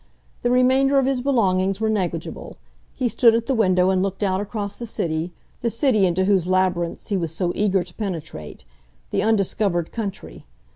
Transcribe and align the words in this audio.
The 0.41 0.49
remainder 0.49 0.97
of 0.97 1.05
his 1.05 1.21
belongings 1.21 1.79
were 1.79 1.87
negligible. 1.87 2.57
He 2.95 3.07
stood 3.07 3.35
at 3.35 3.45
the 3.45 3.53
window 3.53 3.91
and 3.91 4.01
looked 4.01 4.23
out 4.23 4.41
across 4.41 4.79
the 4.79 4.87
city, 4.87 5.31
the 5.61 5.69
city 5.69 6.07
into 6.07 6.25
whose 6.25 6.47
labyrinths 6.47 7.09
he 7.09 7.17
was 7.17 7.31
so 7.35 7.51
eager 7.53 7.83
to 7.83 7.93
penetrate 7.93 8.65
the 9.11 9.21
undiscovered 9.21 9.91
country. 9.91 10.47